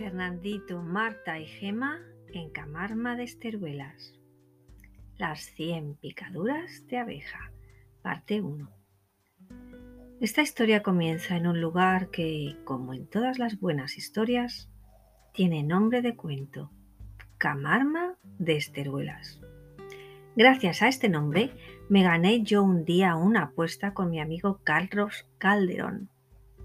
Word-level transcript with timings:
Fernandito, 0.00 0.80
Marta 0.80 1.38
y 1.38 1.44
Gema 1.44 2.00
en 2.32 2.48
Camarma 2.48 3.16
de 3.16 3.24
Esteruelas. 3.24 4.14
Las 5.18 5.40
100 5.40 5.96
picaduras 5.96 6.86
de 6.86 6.96
abeja, 6.96 7.52
parte 8.00 8.40
1. 8.40 8.70
Esta 10.22 10.40
historia 10.40 10.82
comienza 10.82 11.36
en 11.36 11.46
un 11.46 11.60
lugar 11.60 12.08
que, 12.08 12.56
como 12.64 12.94
en 12.94 13.08
todas 13.08 13.38
las 13.38 13.60
buenas 13.60 13.98
historias, 13.98 14.70
tiene 15.34 15.62
nombre 15.62 16.00
de 16.00 16.16
cuento, 16.16 16.70
Camarma 17.36 18.16
de 18.38 18.56
Esteruelas. 18.56 19.38
Gracias 20.34 20.80
a 20.80 20.88
este 20.88 21.10
nombre 21.10 21.50
me 21.90 22.02
gané 22.04 22.42
yo 22.42 22.62
un 22.62 22.86
día 22.86 23.16
una 23.16 23.42
apuesta 23.42 23.92
con 23.92 24.08
mi 24.08 24.18
amigo 24.18 24.60
Carlos 24.64 25.26
Calderón, 25.36 26.08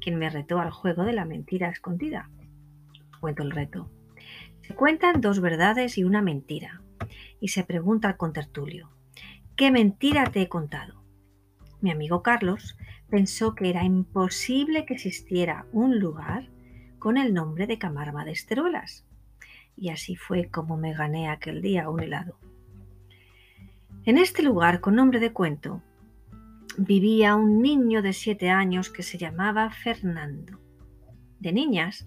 quien 0.00 0.18
me 0.18 0.30
retó 0.30 0.58
al 0.58 0.72
juego 0.72 1.04
de 1.04 1.12
la 1.12 1.26
mentira 1.26 1.68
escondida 1.68 2.28
cuento 3.20 3.42
el 3.42 3.50
reto. 3.50 3.90
Se 4.62 4.74
cuentan 4.74 5.20
dos 5.20 5.40
verdades 5.40 5.98
y 5.98 6.04
una 6.04 6.22
mentira. 6.22 6.82
Y 7.40 7.48
se 7.48 7.64
pregunta 7.64 8.08
al 8.08 8.16
contertulio, 8.16 8.90
¿qué 9.56 9.70
mentira 9.70 10.24
te 10.24 10.42
he 10.42 10.48
contado? 10.48 11.02
Mi 11.80 11.90
amigo 11.90 12.22
Carlos 12.22 12.76
pensó 13.08 13.54
que 13.54 13.70
era 13.70 13.84
imposible 13.84 14.84
que 14.84 14.94
existiera 14.94 15.66
un 15.72 15.98
lugar 15.98 16.48
con 16.98 17.16
el 17.16 17.32
nombre 17.32 17.66
de 17.66 17.78
Camarma 17.78 18.24
de 18.24 18.32
Esteruelas. 18.32 19.06
Y 19.76 19.88
así 19.88 20.14
fue 20.14 20.50
como 20.50 20.76
me 20.76 20.92
gané 20.92 21.28
aquel 21.28 21.62
día 21.62 21.88
un 21.88 22.00
helado. 22.00 22.38
En 24.04 24.18
este 24.18 24.42
lugar 24.42 24.80
con 24.80 24.94
nombre 24.94 25.20
de 25.20 25.32
cuento 25.32 25.82
vivía 26.76 27.34
un 27.34 27.62
niño 27.62 28.02
de 28.02 28.12
siete 28.12 28.50
años 28.50 28.90
que 28.90 29.02
se 29.02 29.18
llamaba 29.18 29.70
Fernando. 29.70 30.60
De 31.38 31.52
niñas 31.52 32.06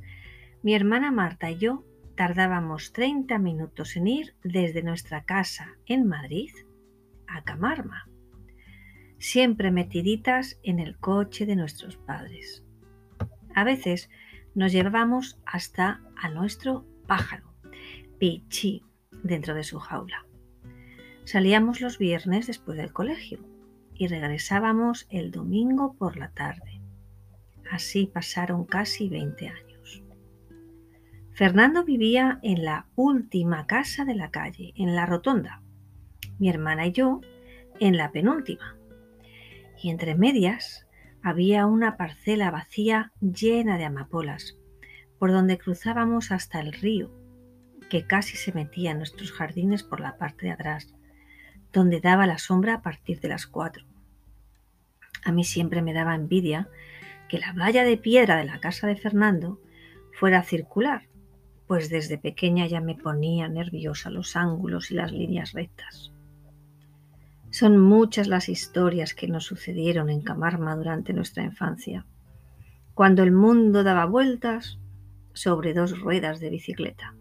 mi 0.64 0.73
hermana 0.73 1.11
Marta 1.11 1.52
y 1.52 1.58
yo 1.58 1.83
tardábamos 2.16 2.94
30 2.94 3.38
minutos 3.38 3.97
en 3.97 4.08
ir 4.08 4.36
desde 4.44 4.81
nuestra 4.81 5.25
casa 5.25 5.75
en 5.86 6.08
Madrid 6.08 6.52
a 7.28 7.44
Camarma, 7.44 8.09
siempre 9.19 9.72
metiditas 9.72 10.58
en 10.64 10.80
el 10.80 10.97
coche 10.97 11.45
de 11.45 11.58
nuestros 11.58 11.97
padres. 11.97 12.64
A 13.53 13.66
veces 13.66 14.09
nos 14.56 14.72
llevábamos 14.72 15.38
hasta 15.45 16.02
a 16.16 16.30
nuestro 16.30 16.86
pájaro, 17.08 17.53
Pichi, 18.17 18.84
dentro 19.22 19.56
de 19.56 19.66
su 19.66 19.80
jaula. 19.80 20.25
Salíamos 21.25 21.81
los 21.81 21.97
viernes 21.97 22.47
después 22.47 22.78
del 22.78 22.94
colegio 22.94 23.45
y 23.95 24.08
regresábamos 24.08 25.08
el 25.09 25.31
domingo 25.31 25.94
por 25.95 26.16
la 26.16 26.31
tarde. 26.31 26.80
Así 27.69 28.08
pasaron 28.08 28.64
casi 28.66 29.09
20 29.09 29.47
años. 29.50 29.72
Fernando 31.34 31.84
vivía 31.84 32.38
en 32.44 32.64
la 32.64 32.86
última 32.95 33.66
casa 33.66 34.06
de 34.06 34.14
la 34.14 34.30
calle, 34.30 34.72
en 34.76 34.95
la 34.95 35.08
rotonda. 35.08 35.64
Mi 36.38 36.48
hermana 36.48 36.86
y 36.86 36.92
yo 36.92 37.22
en 37.80 37.98
la 37.98 38.12
penúltima. 38.12 38.78
Y 39.81 39.90
entre 39.90 40.14
medias 40.14 40.86
había 41.23 41.66
una 41.66 41.98
parcela 41.98 42.52
vacía 42.52 43.12
llena 43.20 43.80
de 43.80 43.86
amapolas, 43.86 44.58
por 45.17 45.31
donde 45.31 45.58
cruzábamos 45.58 46.31
hasta 46.31 46.59
el 46.59 46.72
río, 46.72 47.12
que 47.90 48.06
casi 48.06 48.38
se 48.38 48.53
metía 48.53 48.92
en 48.92 49.00
nuestros 49.00 49.31
jardines 49.31 49.81
por 49.81 50.02
la 50.02 50.18
parte 50.18 50.45
de 50.45 50.52
atrás, 50.52 50.94
donde 51.72 52.00
daba 52.00 52.28
la 52.28 52.38
sombra 52.38 52.75
a 52.75 52.81
partir 52.84 53.20
de 53.22 53.30
las 53.30 53.47
cuatro. 53.47 53.86
A 55.25 55.31
mí 55.31 55.44
siempre 55.44 55.81
me 55.81 55.94
daba 55.94 56.14
envidia 56.14 56.70
que 57.28 57.40
la 57.40 57.53
valla 57.53 57.84
de 57.84 57.97
piedra 57.97 58.38
de 58.38 58.45
la 58.45 58.59
casa 58.59 58.86
de 58.86 58.96
Fernando 58.96 59.59
fuera 60.12 60.44
circular 60.44 61.07
pues 61.68 61.90
desde 61.90 62.18
pequeña 62.18 62.68
ya 62.68 62.81
me 62.81 62.96
ponía 62.96 63.47
nerviosa 63.47 64.09
los 64.09 64.35
ángulos 64.35 64.91
y 64.91 64.96
las 64.96 65.12
líneas 65.12 65.53
rectas. 65.53 66.12
Son 67.50 67.78
muchas 67.78 68.28
las 68.28 68.50
historias 68.50 69.13
que 69.13 69.28
nos 69.28 69.46
sucedieron 69.46 70.09
en 70.09 70.22
Camarma 70.22 70.75
durante 70.75 71.13
nuestra 71.13 71.44
infancia, 71.44 72.06
cuando 72.94 73.24
el 73.24 73.31
mundo 73.31 73.84
daba 73.84 74.06
vueltas 74.06 74.79
sobre 75.34 75.74
dos 75.74 76.00
ruedas 76.00 76.40
de 76.40 76.50
bicicleta. 76.50 77.16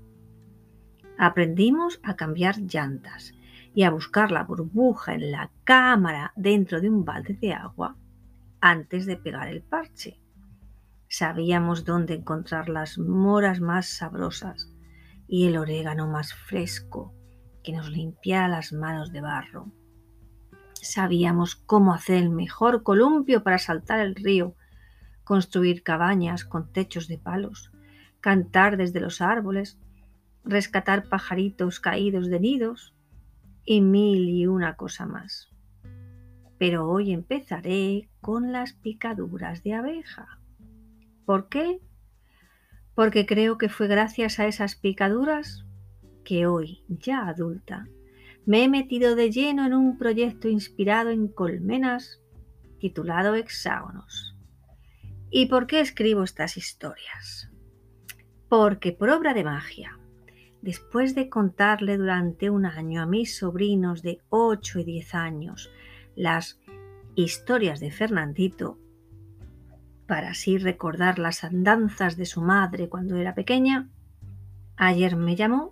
Aprendimos 1.18 2.00
a 2.02 2.16
cambiar 2.16 2.58
llantas 2.60 3.32
y 3.74 3.84
a 3.84 3.90
buscar 3.90 4.32
la 4.32 4.44
burbuja 4.44 5.14
en 5.14 5.30
la 5.30 5.50
cámara 5.64 6.32
dentro 6.36 6.80
de 6.80 6.90
un 6.90 7.04
balde 7.04 7.34
de 7.34 7.52
agua 7.52 7.96
antes 8.60 9.06
de 9.06 9.16
pegar 9.16 9.48
el 9.48 9.62
parche. 9.62 10.21
Sabíamos 11.14 11.84
dónde 11.84 12.14
encontrar 12.14 12.70
las 12.70 12.96
moras 12.96 13.60
más 13.60 13.84
sabrosas 13.84 14.72
y 15.28 15.46
el 15.46 15.58
orégano 15.58 16.08
más 16.08 16.32
fresco 16.32 17.12
que 17.62 17.72
nos 17.72 17.90
limpiara 17.90 18.48
las 18.48 18.72
manos 18.72 19.12
de 19.12 19.20
barro. 19.20 19.70
Sabíamos 20.72 21.54
cómo 21.54 21.92
hacer 21.92 22.16
el 22.16 22.30
mejor 22.30 22.82
columpio 22.82 23.42
para 23.42 23.58
saltar 23.58 24.00
el 24.00 24.14
río, 24.14 24.56
construir 25.22 25.82
cabañas 25.82 26.46
con 26.46 26.72
techos 26.72 27.08
de 27.08 27.18
palos, 27.18 27.72
cantar 28.22 28.78
desde 28.78 29.00
los 29.00 29.20
árboles, 29.20 29.78
rescatar 30.46 31.10
pajaritos 31.10 31.78
caídos 31.78 32.30
de 32.30 32.40
nidos 32.40 32.94
y 33.66 33.82
mil 33.82 34.30
y 34.30 34.46
una 34.46 34.76
cosa 34.76 35.04
más. 35.04 35.50
Pero 36.56 36.88
hoy 36.88 37.12
empezaré 37.12 38.08
con 38.22 38.50
las 38.50 38.72
picaduras 38.72 39.62
de 39.62 39.74
abeja. 39.74 40.38
¿Por 41.24 41.48
qué? 41.48 41.80
Porque 42.94 43.26
creo 43.26 43.58
que 43.58 43.68
fue 43.68 43.86
gracias 43.88 44.38
a 44.38 44.46
esas 44.46 44.76
picaduras 44.76 45.64
que 46.24 46.46
hoy, 46.46 46.84
ya 46.88 47.26
adulta, 47.26 47.86
me 48.44 48.64
he 48.64 48.68
metido 48.68 49.14
de 49.14 49.30
lleno 49.30 49.66
en 49.66 49.74
un 49.74 49.98
proyecto 49.98 50.48
inspirado 50.48 51.10
en 51.10 51.28
colmenas 51.28 52.20
titulado 52.78 53.34
Hexágonos. 53.36 54.36
¿Y 55.30 55.46
por 55.46 55.66
qué 55.66 55.80
escribo 55.80 56.24
estas 56.24 56.56
historias? 56.56 57.50
Porque 58.48 58.92
por 58.92 59.08
obra 59.10 59.32
de 59.32 59.44
magia, 59.44 59.98
después 60.60 61.14
de 61.14 61.28
contarle 61.28 61.96
durante 61.96 62.50
un 62.50 62.66
año 62.66 63.00
a 63.00 63.06
mis 63.06 63.38
sobrinos 63.38 64.02
de 64.02 64.20
8 64.28 64.80
y 64.80 64.84
10 64.84 65.14
años 65.14 65.70
las 66.14 66.60
historias 67.14 67.80
de 67.80 67.90
Fernandito, 67.90 68.78
para 70.06 70.30
así 70.30 70.58
recordar 70.58 71.18
las 71.18 71.44
andanzas 71.44 72.16
de 72.16 72.26
su 72.26 72.40
madre 72.40 72.88
cuando 72.88 73.16
era 73.16 73.34
pequeña, 73.34 73.88
ayer 74.76 75.16
me 75.16 75.36
llamó, 75.36 75.70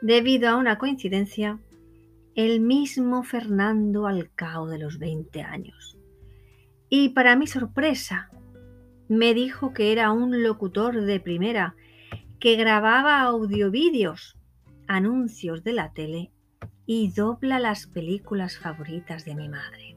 debido 0.00 0.48
a 0.48 0.56
una 0.56 0.78
coincidencia, 0.78 1.58
el 2.34 2.60
mismo 2.60 3.22
Fernando 3.22 4.06
al 4.06 4.30
cabo 4.34 4.68
de 4.68 4.78
los 4.78 4.98
20 4.98 5.42
años. 5.42 5.98
Y 6.88 7.10
para 7.10 7.36
mi 7.36 7.46
sorpresa, 7.46 8.30
me 9.08 9.34
dijo 9.34 9.72
que 9.72 9.92
era 9.92 10.10
un 10.12 10.42
locutor 10.42 11.02
de 11.02 11.20
primera, 11.20 11.74
que 12.38 12.56
grababa 12.56 13.20
audiovídeos, 13.20 14.36
anuncios 14.88 15.62
de 15.62 15.72
la 15.72 15.92
tele 15.92 16.32
y 16.86 17.12
dobla 17.12 17.58
las 17.58 17.86
películas 17.86 18.58
favoritas 18.58 19.24
de 19.24 19.34
mi 19.34 19.48
madre. 19.48 19.96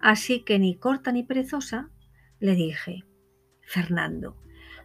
Así 0.00 0.40
que 0.40 0.58
ni 0.58 0.76
corta 0.76 1.12
ni 1.12 1.22
perezosa, 1.22 1.90
le 2.42 2.56
dije, 2.56 3.04
Fernando, 3.60 4.36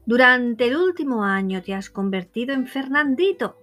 durante 0.05 0.67
el 0.67 0.77
último 0.77 1.23
año 1.23 1.63
te 1.63 1.73
has 1.73 1.89
convertido 1.89 2.53
en 2.53 2.67
Fernandito 2.67 3.57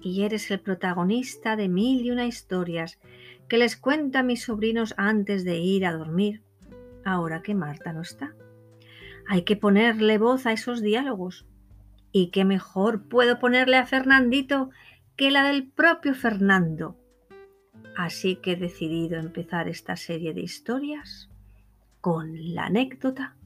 y 0.00 0.24
eres 0.24 0.50
el 0.50 0.58
protagonista 0.58 1.54
de 1.54 1.68
mil 1.68 2.04
y 2.04 2.10
una 2.10 2.26
historias 2.26 2.98
que 3.48 3.58
les 3.58 3.76
cuenta 3.76 4.18
a 4.18 4.22
mis 4.24 4.42
sobrinos 4.42 4.92
antes 4.96 5.44
de 5.44 5.58
ir 5.58 5.86
a 5.86 5.92
dormir, 5.92 6.42
ahora 7.04 7.42
que 7.42 7.54
Marta 7.54 7.92
no 7.92 8.00
está. 8.00 8.34
Hay 9.28 9.42
que 9.42 9.54
ponerle 9.54 10.18
voz 10.18 10.44
a 10.46 10.52
esos 10.52 10.82
diálogos. 10.82 11.46
¿Y 12.10 12.30
qué 12.30 12.44
mejor 12.44 13.08
puedo 13.08 13.38
ponerle 13.38 13.76
a 13.76 13.86
Fernandito 13.86 14.70
que 15.14 15.30
la 15.30 15.44
del 15.44 15.70
propio 15.70 16.16
Fernando? 16.16 16.98
Así 17.96 18.34
que 18.34 18.52
he 18.52 18.56
decidido 18.56 19.16
empezar 19.20 19.68
esta 19.68 19.94
serie 19.94 20.34
de 20.34 20.40
historias 20.40 21.31
con 22.02 22.54
la 22.54 22.66
anécdota 22.66 23.36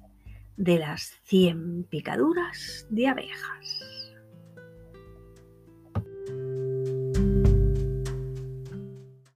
de 0.57 0.79
las 0.79 1.21
100 1.25 1.85
picaduras 1.91 2.87
de 2.89 3.07
abejas. 3.07 3.96